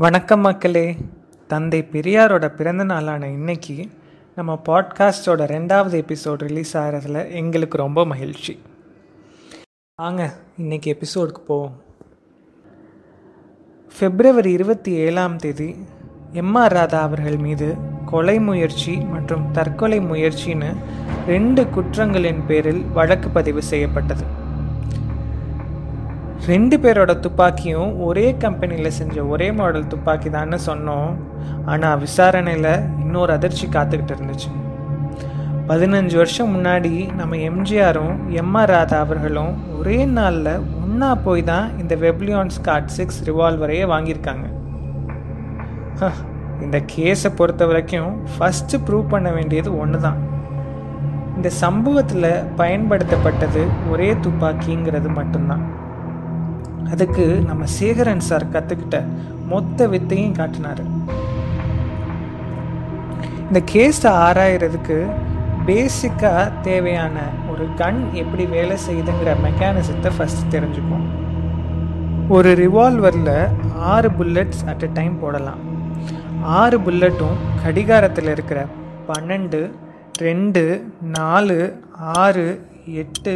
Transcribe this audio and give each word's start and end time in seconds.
வணக்கம் 0.00 0.40
மக்களே. 0.40 0.96
தந்தை 1.46 1.88
பெரியாரோட 1.92 2.48
பிறந்த 2.48 2.84
நாளான 2.84 3.28
இன்னைக்கு 3.28 3.88
நம்ம 4.34 4.62
பாட்காஸ்டோட 4.66 5.44
ரெண்டாவது 5.46 6.04
எபிசோட் 6.04 6.38
ரிலீஸ் 6.38 6.76
ஆகிறதுல 6.76 7.30
எங்களுக்கு 7.30 7.76
ரொம்ப 7.76 8.06
மகிழ்ச்சி. 8.06 8.62
வாங்க 9.96 10.34
இன்னைக்கு 10.56 10.98
எபிசோடுக்கு 10.98 11.38
போவோம். 11.46 11.82
பிப்ரவரி 13.98 14.52
இருபத்தி 14.52 14.92
ஏழாம் 14.92 15.36
தேதி 15.36 15.76
எம்ஆர் 16.32 16.68
ராதா 16.68 17.00
அவர்கள் 17.00 17.36
மீது 17.36 17.74
கொலை 18.04 18.40
முயற்சி 18.40 18.96
மற்றும் 18.96 19.50
தற்கொலை 19.52 19.98
முயற்சின்னு 19.98 20.76
ரெண்டு 21.26 21.64
குற்றங்களின் 21.64 22.46
பேரில் 22.46 22.84
வழக்கு 22.84 23.28
பதிவு 23.28 23.62
செய்யப்பட்டது. 23.62 24.39
ரெண்டு 26.50 26.76
பேரோட 26.78 27.12
துப்பாக்கியும் 27.20 27.90
ஒரே 28.00 28.26
கம்பெனியில் 28.36 28.96
செஞ்ச 28.98 29.24
ஒரே 29.26 29.52
மாடல் 29.52 29.86
துப்பாக்கி 29.86 30.28
தான்னு 30.28 30.58
சொன்னோம். 30.66 31.10
ஆனால் 31.64 31.98
விசாரணையில் 31.98 32.72
இன்னொரு 33.02 33.32
அதிர்ச்சி 33.32 33.66
காத்துக்கிட்டு 33.68 34.14
இருந்துச்சு. 34.16 34.50
பதினஞ்சு 35.66 36.16
வருஷம் 36.16 36.54
முன்னாடி 36.54 36.92
நம்ம 37.12 37.36
எம்ஜிஆரும் 37.48 38.14
எம்ஆர் 38.38 38.70
ராதா 38.70 38.98
அவர்களும் 38.98 39.52
ஒரே 39.78 40.04
நாளில் 40.14 40.52
ஒன்றா 40.80 41.14
போய் 41.24 41.42
தான் 41.42 41.78
இந்த 41.78 41.96
வெப்லியான் 41.96 42.54
ஸ்காட் 42.56 42.88
சிக்ஸ் 42.88 43.20
ரிவால்வரையே 43.28 43.84
வாங்கியிருக்காங்க. 43.92 44.46
ஹ, 46.00 46.08
இந்த 46.62 46.78
கேஸை 46.94 47.30
பொறுத்த 47.36 47.66
வரைக்கும் 47.66 48.10
ஃபஸ்ட்டு 48.32 48.82
ப்ரூவ் 48.86 49.06
பண்ண 49.08 49.30
வேண்டியது 49.30 49.78
ஒன்று 49.78 50.00
தான் 50.00 50.18
இந்த 51.36 51.48
சம்பவத்தில் 51.60 52.30
பயன்படுத்தப்பட்டது 52.56 53.62
ஒரே 53.90 54.10
துப்பாக்கிங்கிறது 54.24 55.08
மட்டும்தான். 55.14 55.62
அதுக்கு 56.92 57.26
நம்ம 57.46 57.64
சேகரன் 57.78 58.26
சார் 58.28 58.52
கற்றுக்கிட்ட 58.52 58.98
மொத்த 59.52 59.86
வித்தையும் 59.86 60.36
காட்டினார். 60.38 60.82
இந்த 63.46 63.60
கேஸை 63.72 64.10
ஆராயறதுக்கு 64.26 64.98
பேசிக்காக 65.66 66.60
தேவையான 66.62 67.16
ஒரு 67.52 67.64
கன் 67.80 68.00
எப்படி 68.22 68.44
வேலை 68.44 68.76
செய்யுதுங்கிற 68.86 69.32
மெக்கானிசத்தை 69.46 70.10
ஃபஸ்ட் 70.18 70.52
தெரிஞ்சுக்கும் 70.54 71.06
ஒரு 72.36 72.50
ரிவால்வரில் 72.54 73.34
ஆறு 73.92 74.10
புல்லட்ஸ் 74.10 74.64
அட் 74.66 74.84
அ 74.84 74.90
டைம் 74.98 75.20
போடலாம். 75.20 75.60
ஆறு 76.42 76.78
புல்லட்டும் 76.78 77.40
கடிகாரத்தில் 77.64 78.30
இருக்கிற 78.34 78.60
பன்னெண்டு 79.08 79.60
ரெண்டு 80.28 80.62
நாலு 81.00 81.58
ஆறு 82.22 82.46
எட்டு 83.02 83.34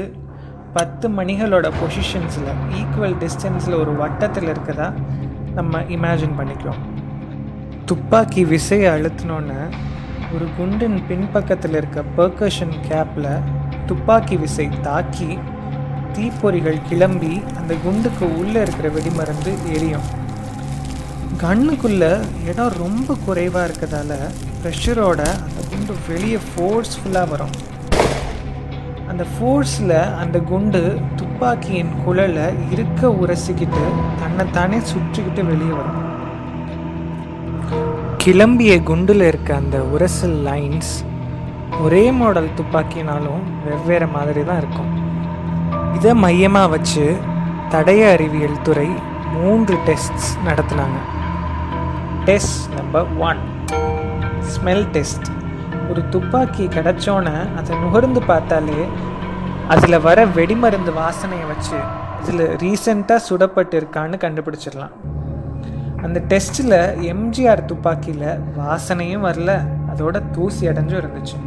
பத்து 0.77 1.06
மணிகளோட 1.17 1.67
பொசிஷன்ஸில் 1.80 2.48
ஈக்குவல் 2.78 3.17
டிஸ்டன்ஸில் 3.22 3.77
ஒரு 3.80 3.92
வட்டத்தில் 4.00 4.48
இருக்கதா 4.53 4.86
நம்ம 5.58 5.80
இமேஜின் 5.97 6.34
பண்ணிக்கிறோம். 6.39 6.80
துப்பாக்கி 7.89 8.42
விசையை 8.53 8.89
அழுத்தினோன்னு 8.95 9.58
ஒரு 10.34 10.47
குண்டின் 10.58 10.98
பின்பக்கத்தில் 11.08 11.77
இருக்க 11.80 12.02
பர்கஷன் 12.17 12.75
கேப்பில் 12.89 13.28
துப்பாக்கி 13.91 14.36
விசை 14.45 14.67
தாக்கி 14.89 15.30
தீப்பொறிகள் 16.17 16.80
கிளம்பி 16.89 17.34
அந்த 17.61 17.75
குண்டுக்கு 17.84 18.25
உள்ளே 18.41 18.61
இருக்கிற 18.64 18.89
வெடிமருந்து 18.97 19.52
எரியும். 19.77 20.08
கண்ணுக்குள்ளே 21.45 22.12
இடம் 22.50 22.75
ரொம்ப 22.83 23.17
குறைவாக 23.27 23.69
இருக்கிறதால 23.69 24.12
ப்ரெஷரோட 24.64 25.20
அந்த 25.45 25.61
குண்டு 25.70 25.95
வெளியே 26.08 26.41
ஃபோர்ஸ்ஃபுல்லாக 26.48 27.33
வரும். 27.34 27.55
அந்த 29.15 29.27
ஃபோர்ஸில் 29.34 29.93
அந்த 30.20 30.37
குண்டு 30.48 30.81
துப்பாக்கியின் 31.19 31.91
குழலை 32.05 32.47
இருக்க 32.75 33.09
உரசிக்கிட்டு 33.23 33.83
தன்னைத்தானே 34.20 34.79
சுற்றிக்கிட்டு 34.91 35.43
வெளியே 35.51 35.75
வரும். 35.81 36.01
கிளம்பிய 38.23 38.73
குண்டில் 38.89 39.24
இருக்க 39.29 39.51
அந்த 39.55 39.79
உரசல் 39.95 40.35
லைன்ஸ் 40.48 40.91
ஒரே 41.85 42.03
மாடல் 42.19 42.51
துப்பாக்கினாலும் 42.61 43.45
வெவ்வேறு 43.67 44.08
மாதிரி 44.17 44.45
தான் 44.45 44.61
இருக்கும். 44.63 44.91
இதை 45.98 46.14
மையமாக 46.24 46.73
வச்சு 46.74 47.07
தடய 47.74 48.11
அறிவியல் 48.17 48.63
துறை 48.63 48.89
மூன்று 49.36 49.77
டெஸ்ட்ஸ் 49.86 50.33
நடத்தினாங்க. 50.48 50.98
Test 52.24 52.61
number 52.79 53.08
one 53.30 53.42
smell 54.53 54.86
test 54.97 55.30
ஒரு 55.90 56.02
துப்பாக்கி 56.14 56.64
கிடச்சோன்னே 56.77 57.36
அதை 57.58 57.72
நுகர்ந்து 57.83 58.20
பார்த்தாலே 58.30 58.80
அதில் 59.74 60.05
வர 60.06 60.18
வெடிமருந்து 60.36 60.92
வாசனையை 61.00 61.46
வச்சு 61.52 61.78
இதில் 62.20 62.45
ரீசெண்டாக 62.62 63.24
சுடப்பட்டு 63.28 63.74
இருக்கான்னு 63.80 64.17
கண்டுபிடிச்சிடலாம். 64.24 64.94
அந்த 66.05 66.18
டெஸ்ட்டில் 66.30 66.78
எம்ஜிஆர் 67.12 67.62
துப்பாக்கியில் 67.70 68.28
வாசனையும் 68.61 69.27
வரல 69.28 69.52
அதோட 69.92 70.17
தூசி 70.34 70.64
அடைஞ்சும் 70.70 71.00
இருந்துச்சு. 71.02 71.39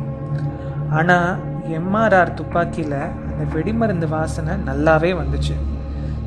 ஆனால் 0.97 1.29
எம்ஆர்ஆர் 1.79 2.37
துப்பாக்கியில் 2.39 2.99
அந்த 3.29 3.43
வெடிமருந்து 3.55 4.07
வாசனை 4.17 4.53
நல்லாவே 4.69 5.11
வந்துச்சு. 5.21 5.55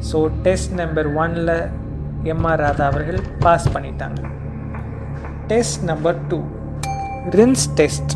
ஸோ 0.09 0.19
டெஸ்ட் 0.47 0.75
நம்பர் 0.83 1.09
ஒனில் 1.23 1.57
எம்ஆர் 2.33 2.63
ராதா 2.65 2.87
அவர்கள் 2.93 3.21
பாஸ் 3.45 3.69
பண்ணிட்டாங்க. 3.77 4.21
Test 5.53 5.83
number 5.91 6.19
two 6.31 6.41
rinse 7.29 7.67
test. 7.79 8.13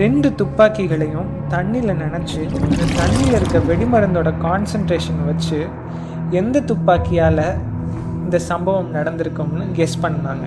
ரெண்டு 0.00 0.28
துப்பாக்கிகளையும் 0.40 1.28
தண்ணியில் 1.54 1.98
நினச்சி 2.02 2.38
இந்த 2.68 2.84
தண்ணியில் 3.00 3.36
இருக்க 3.38 3.58
வெடிமருந்தோட 3.70 4.30
கான்சன்ட்ரேஷன் 4.44 5.20
வச்சு 5.28 5.58
எந்த 6.40 6.62
துப்பாக்கியால் 6.70 7.44
இந்த 8.24 8.38
சம்பவம் 8.50 8.90
நடந்திருக்கும்னு 8.96 9.64
கெஸ் 9.78 9.98
பண்ணாங்க. 10.04 10.46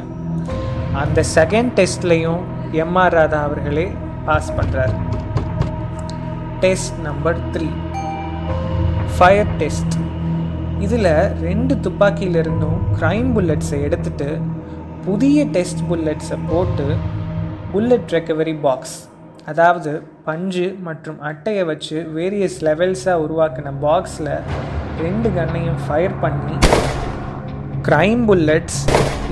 அந்த 1.01 1.23
செகண்ட் 1.35 1.73
டெஸ்ட்லேயும் 1.79 2.41
எம்ஆர் 2.83 3.15
ராதா 3.17 3.41
அவர்களே 3.47 3.87
பாஸ் 4.27 4.51
பண்ணுறார் 4.57 4.95
test 6.63 6.97
number 7.07 7.39
three 7.55 7.69
fire 9.17 9.51
test 9.61 9.95
இதில் 10.85 11.13
ரெண்டு 11.47 11.75
துப்பாக்கியிலிருந்தும் 11.85 12.79
க்ரைம் 12.99 13.29
புல்லட்ஸை 13.35 13.79
எடுத்துட்டு 13.89 14.29
புதிய 15.05 15.45
டெஸ்ட் 15.57 15.83
புல்லட்ஸை 15.89 16.37
போட்டு 16.49 16.87
புல்லட் 17.73 18.13
ரெக்கவரி 18.15 18.55
பாக்ஸ் 18.65 18.95
அதாவது 19.51 19.91
பஞ்சு 20.27 20.67
மற்றும் 20.87 21.19
அட்டையை 21.29 21.63
வச்சு 21.71 21.97
வேரியஸ் 22.17 22.57
லெவல்ஸாக 22.67 23.23
உருவாக்கின 23.25 23.73
பாக்ஸில் 23.85 24.31
ரெண்டு 25.03 25.29
கன்னையும் 25.37 25.81
ஃபயர் 25.85 26.15
பண்ணி 26.23 26.57
க்ரைம் 27.87 28.23
புல்லட்ஸ் 28.29 28.79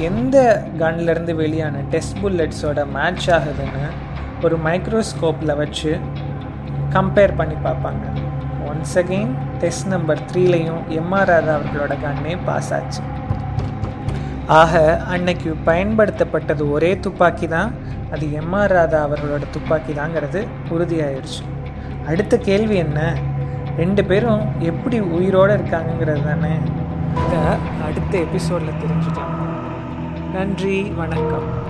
எந்த 0.09 0.37
கன்லேருந்து 0.81 1.35
வெளியான 1.41 1.77
டெஸ்ட் 1.93 2.19
புல்லட்ஸோட 2.23 2.81
மேட்ச் 2.97 3.27
ஆகுதுன்னு 3.37 3.85
ஒரு 4.45 4.57
மைக்ரோஸ்கோப்பில் 4.67 5.59
வச்சு 5.61 5.91
கம்பேர் 6.95 7.35
பண்ணி 7.39 7.57
பார்ப்பாங்க. 7.67 8.03
ஒன்ஸ் 8.69 8.95
அகெயின் 9.01 9.33
டெஸ்ட் 9.61 9.87
நம்பர் 9.93 10.21
த்ரீலையும் 10.29 10.81
எம்ஆர் 10.99 11.31
ராதா 11.31 11.53
அவர்களோட 11.57 11.93
கன்னே 12.03 12.33
பாஸ் 12.47 12.71
ஆச்சு. 12.77 13.01
ஆக 14.59 14.73
அன்னைக்கு 15.13 15.49
பயன்படுத்தப்பட்டது 15.69 16.63
ஒரே 16.75 16.91
துப்பாக்கி 17.05 17.47
தான் 17.55 17.71
அது 18.11 18.27
எம்ஆர் 18.27 18.71
ராதா 18.71 19.07
அவர்களோட 19.07 19.41
துப்பாக்கி 19.51 19.93
தாங்கிறது 19.93 20.47
உறுதியாயிடுச்சு 20.69 21.41
அடுத்த 22.07 22.37
கேள்வி 22.37 22.75
என்ன? 22.75 23.17
ரெண்டு 23.77 24.05
பேரும் 24.05 24.41
எப்படி 24.59 24.99
உயிரோடு 24.99 25.53
இருக்காங்கங்கிறது 25.53 26.23
தானே. 26.23 26.57
இதை 27.25 27.39
அடுத்த 27.85 28.17
எபிசோடில் 28.17 28.79
தெரிஞ்சுக்கலாம். 28.83 29.35
நன்றி 30.33 30.83
வணக்கம். 30.83 31.62